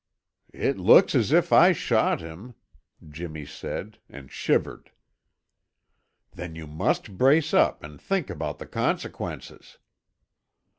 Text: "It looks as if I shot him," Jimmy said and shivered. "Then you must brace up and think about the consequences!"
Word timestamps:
"It 0.55 0.79
looks 0.79 1.13
as 1.13 1.31
if 1.31 1.53
I 1.53 1.73
shot 1.73 2.21
him," 2.21 2.55
Jimmy 3.07 3.45
said 3.45 3.99
and 4.09 4.31
shivered. 4.31 4.89
"Then 6.31 6.55
you 6.55 6.65
must 6.65 7.19
brace 7.19 7.53
up 7.53 7.83
and 7.83 8.01
think 8.01 8.31
about 8.31 8.57
the 8.57 8.65
consequences!" 8.65 9.77